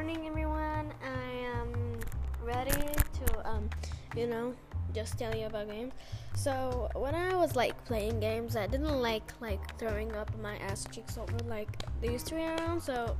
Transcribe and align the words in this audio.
morning, 0.00 0.26
everyone. 0.26 0.90
I 1.04 1.30
am 1.60 2.00
ready 2.42 2.70
to, 2.70 3.46
um, 3.46 3.68
you 4.16 4.26
know, 4.26 4.54
just 4.94 5.18
tell 5.18 5.36
you 5.36 5.44
about 5.44 5.68
games. 5.68 5.92
So 6.34 6.88
when 6.94 7.14
I 7.14 7.36
was 7.36 7.54
like 7.54 7.84
playing 7.84 8.18
games, 8.18 8.56
I 8.56 8.66
didn't 8.66 8.98
like 9.02 9.30
like 9.42 9.60
throwing 9.78 10.10
up 10.16 10.30
my 10.40 10.56
ass 10.56 10.86
cheeks 10.90 11.18
over 11.18 11.36
like 11.44 11.68
these 12.00 12.22
three 12.22 12.44
around. 12.44 12.80
So 12.80 13.14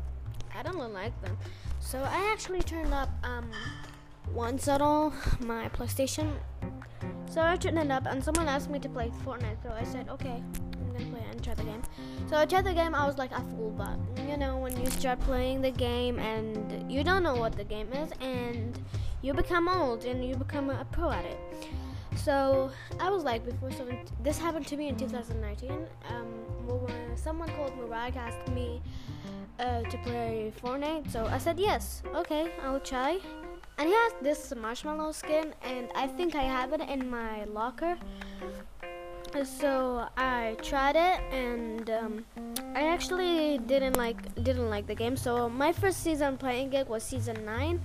I 0.57 0.63
don't 0.63 0.77
really 0.77 0.91
like 0.91 1.21
them. 1.21 1.37
So 1.81 1.99
I 1.99 2.33
actually 2.33 2.63
turned 2.63 2.95
up 2.95 3.11
um 3.25 3.51
once 4.33 4.67
at 4.67 4.81
all 4.81 5.13
my 5.39 5.69
PlayStation. 5.69 6.33
So 7.29 7.43
I 7.43 7.57
turned 7.57 7.79
it 7.79 7.91
up, 7.91 8.07
and 8.07 8.25
someone 8.25 8.49
asked 8.49 8.71
me 8.71 8.79
to 8.79 8.89
play 8.89 9.13
Fortnite. 9.23 9.63
So 9.63 9.71
I 9.71 9.85
said 9.85 10.09
okay. 10.09 10.43
The 11.57 11.65
game. 11.65 11.83
So 12.29 12.37
I 12.37 12.47
tried 12.47 12.65
the 12.65 12.75
game. 12.75 12.95
I 12.95 13.07
was 13.07 13.19
like 13.19 13.33
a 13.33 13.43
fool, 13.43 13.71
but 13.77 13.99
you 14.29 14.37
know 14.37 14.59
when 14.59 14.79
you 14.81 14.89
start 14.91 15.21
playing 15.21 15.63
the 15.63 15.71
game 15.71 16.19
and 16.19 16.91
you 16.91 17.03
don't 17.03 17.23
know 17.23 17.35
what 17.35 17.57
the 17.57 17.65
game 17.65 17.93
is, 17.93 18.11
and 18.21 18.79
you 19.23 19.35
become 19.35 19.69
old 19.69 20.05
and 20.05 20.25
you 20.25 20.37
become 20.37 20.71
a 20.71 20.85
pro 20.93 21.11
at 21.11 21.25
it. 21.25 21.39
So 22.17 22.71
I 22.99 23.09
was 23.11 23.25
like 23.25 23.45
before. 23.45 23.71
This 24.23 24.39
happened 24.39 24.67
to 24.69 24.77
me 24.77 24.89
in 24.89 24.97
2019. 24.97 25.87
Um, 26.09 26.27
someone 27.17 27.49
called 27.51 27.73
Mubarak 27.79 28.17
asked 28.17 28.49
me 28.49 28.83
uh, 29.59 29.83
to 29.83 29.99
play 29.99 30.53
Fortnite, 30.63 31.11
so 31.11 31.27
I 31.27 31.39
said 31.39 31.59
yes. 31.59 32.03
Okay, 32.15 32.53
I'll 32.63 32.81
try. 32.81 33.19
And 33.79 33.89
he 33.89 33.95
has 33.95 34.13
this 34.21 34.53
marshmallow 34.55 35.13
skin, 35.13 35.55
and 35.63 35.89
I 35.95 36.07
think 36.07 36.35
I 36.35 36.43
have 36.43 36.73
it 36.73 36.83
in 36.83 37.09
my 37.09 37.45
locker. 37.45 37.97
So 39.55 40.07
I 40.17 40.57
tried 40.63 40.97
it, 40.97 41.21
and 41.33 41.89
um, 41.91 42.25
I 42.75 42.89
actually 42.89 43.59
didn't 43.59 43.97
like 43.97 44.35
didn't 44.43 44.69
like 44.69 44.87
the 44.87 44.95
game. 44.95 45.17
So 45.17 45.49
my 45.49 45.73
first 45.73 46.03
season 46.03 46.37
playing 46.37 46.73
it 46.73 46.89
was 46.89 47.03
season 47.03 47.45
nine. 47.45 47.81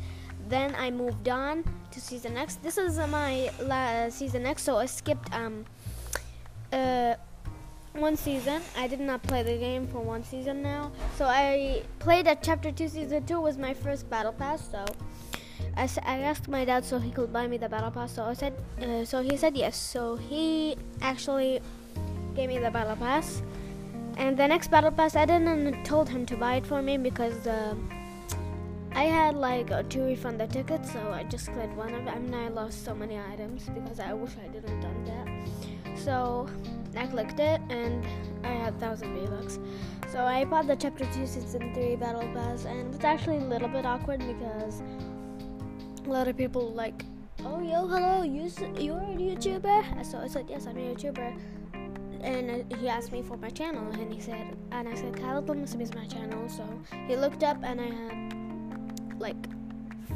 Then 0.49 0.75
I 0.75 0.91
moved 0.91 1.29
on 1.29 1.63
to 1.91 2.01
season 2.01 2.38
X. 2.38 2.55
This 2.55 2.77
is 2.77 2.97
my 2.97 3.49
la- 3.61 4.09
season 4.09 4.45
X, 4.45 4.63
so 4.63 4.77
I 4.77 4.85
skipped 4.85 5.33
um 5.33 5.66
uh 6.73 7.16
one 7.93 8.17
season. 8.17 8.61
I 8.77 8.88
did 8.88 8.99
not 8.99 9.23
play 9.23 9.41
the 9.43 9.57
game 9.57 9.88
for 9.88 9.99
one 9.99 10.23
season 10.23 10.61
now. 10.61 10.91
So 11.17 11.25
I 11.25 11.83
played 11.99 12.27
at 12.27 12.43
chapter 12.43 12.71
two. 12.71 12.89
Season 12.89 13.25
two 13.25 13.39
was 13.39 13.57
my 13.57 13.73
first 13.73 14.09
battle 14.09 14.33
pass. 14.33 14.69
So 14.69 14.83
I, 15.77 15.87
asked 16.19 16.47
my 16.47 16.65
dad 16.65 16.85
so 16.85 16.99
he 16.99 17.11
could 17.11 17.31
buy 17.31 17.47
me 17.47 17.57
the 17.57 17.69
battle 17.69 17.91
pass. 17.91 18.13
So 18.13 18.23
I 18.23 18.33
said 18.33 18.53
uh, 18.81 19.05
so 19.05 19.21
he 19.21 19.37
said 19.37 19.55
yes. 19.55 19.77
So 19.77 20.15
he 20.15 20.77
actually 21.01 21.61
gave 22.35 22.49
me 22.49 22.59
the 22.59 22.71
battle 22.71 22.95
pass. 22.95 23.41
And 24.17 24.37
the 24.37 24.47
next 24.47 24.71
battle 24.71 24.91
pass, 24.91 25.15
I 25.15 25.25
didn't 25.25 25.83
told 25.83 26.07
him 26.07 26.25
to 26.27 26.37
buy 26.37 26.55
it 26.55 26.65
for 26.65 26.81
me 26.81 26.97
because. 26.97 27.47
Uh, 27.47 27.75
I 28.95 29.03
had 29.03 29.35
like 29.35 29.71
uh, 29.71 29.83
refund 29.93 30.39
the 30.39 30.47
tickets, 30.47 30.93
so 30.93 31.11
I 31.11 31.23
just 31.23 31.51
clicked 31.51 31.75
one 31.75 31.93
of 31.93 32.05
them, 32.05 32.27
and 32.27 32.33
I 32.33 32.47
lost 32.47 32.85
so 32.85 32.95
many 32.95 33.19
items 33.19 33.67
because 33.67 33.99
I 33.99 34.13
wish 34.13 34.31
I 34.41 34.47
didn't 34.47 34.69
have 34.69 34.81
done 34.81 35.03
that. 35.03 35.99
So 35.99 36.47
I 36.95 37.05
clicked 37.05 37.41
it, 37.41 37.59
and 37.69 38.05
I 38.45 38.53
had 38.53 38.79
thousand 38.79 39.13
V 39.13 39.27
bucks. 39.27 39.59
So 40.07 40.23
I 40.23 40.45
bought 40.45 40.67
the 40.67 40.77
chapter 40.77 41.03
two 41.13 41.27
season 41.27 41.73
three 41.73 41.97
battle 41.97 42.29
pass, 42.33 42.63
and 42.63 42.95
it's 42.95 43.03
actually 43.03 43.39
a 43.39 43.41
little 43.41 43.67
bit 43.67 43.85
awkward 43.85 44.19
because 44.19 44.81
a 46.05 46.09
lot 46.09 46.27
of 46.27 46.37
people 46.37 46.71
like, 46.71 47.03
oh 47.43 47.61
yo, 47.61 47.87
hello, 47.87 48.23
you 48.23 48.51
you're 48.77 48.99
a 48.99 49.15
YouTuber? 49.15 50.05
So 50.05 50.19
I 50.19 50.27
said 50.27 50.45
yes, 50.49 50.67
I'm 50.67 50.77
a 50.77 50.93
YouTuber. 50.93 51.39
And 52.21 52.49
uh, 52.51 52.77
he 52.77 52.87
asked 52.87 53.11
me 53.11 53.21
for 53.21 53.37
my 53.37 53.49
channel, 53.49 53.87
and 53.93 54.11
he 54.11 54.19
said, 54.19 54.55
and 54.71 54.87
I 54.87 54.95
said, 54.95 55.19
Muslim 55.19 55.81
is 55.81 55.93
my 55.93 56.05
channel. 56.07 56.49
So 56.49 56.63
he 57.07 57.15
looked 57.15 57.43
up, 57.43 57.57
and 57.63 57.81
I 57.81 57.85
had 57.85 59.19
like 59.19 59.37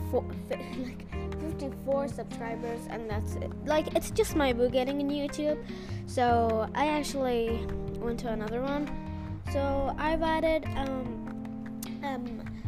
four, 0.09 0.25
like 0.49 1.05
54 1.39 2.07
subscribers 2.07 2.81
and 2.89 3.09
that's 3.09 3.35
it 3.35 3.51
like 3.65 3.95
it's 3.95 4.11
just 4.11 4.35
my 4.35 4.51
boo 4.51 4.69
getting 4.69 4.99
in 4.99 5.09
youtube 5.09 5.57
so 6.05 6.69
i 6.75 6.87
actually 6.87 7.65
went 7.99 8.19
to 8.19 8.27
another 8.27 8.61
one 8.61 8.89
so 9.51 9.95
i've 9.97 10.21
added 10.21 10.65
um 10.75 11.79
um 12.03 12.58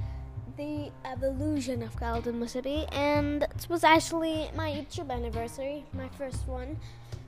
the 0.57 0.91
evolution 1.06 1.84
of 1.84 1.95
Khalid 1.95 2.34
Mississippi 2.34 2.85
and 2.91 3.44
it 3.44 3.67
was 3.69 3.84
actually 3.84 4.50
my 4.56 4.72
youtube 4.72 5.09
anniversary 5.09 5.85
my 5.94 6.09
first 6.17 6.47
one 6.47 6.78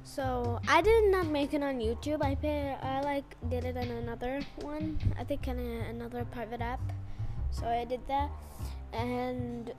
so 0.03 0.59
I 0.67 0.81
did 0.81 1.11
not 1.11 1.27
make 1.27 1.53
it 1.53 1.63
on 1.63 1.79
YouTube. 1.79 2.21
I 2.21 2.35
pay, 2.35 2.75
I 2.81 3.01
like 3.01 3.23
did 3.49 3.63
it 3.63 3.77
on 3.77 3.89
another 3.89 4.41
one. 4.61 4.99
I 5.17 5.23
think 5.23 5.47
on 5.47 5.57
a, 5.57 5.89
another 5.89 6.25
private 6.25 6.61
app. 6.61 6.81
So 7.51 7.65
I 7.65 7.85
did 7.85 8.01
that, 8.07 8.29
and 8.91 9.71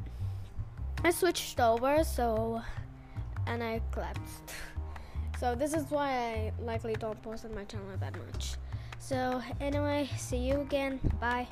I 1.04 1.10
switched 1.10 1.60
over. 1.60 2.02
So, 2.04 2.62
and 3.46 3.62
I 3.62 3.80
collapsed. 3.92 4.48
So 5.40 5.54
this 5.54 5.74
is 5.74 5.90
why 5.90 6.10
I 6.10 6.52
likely 6.62 6.94
don't 6.94 7.20
post 7.20 7.44
on 7.44 7.54
my 7.54 7.64
channel 7.64 7.88
that 7.98 8.16
much. 8.16 8.54
So 9.00 9.42
anyway, 9.60 10.08
see 10.16 10.38
you 10.38 10.60
again. 10.60 11.00
Bye. 11.20 11.48